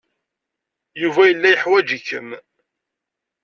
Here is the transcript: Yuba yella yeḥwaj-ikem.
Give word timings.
Yuba 1.01 1.23
yella 1.29 1.49
yeḥwaj-ikem. 1.51 2.29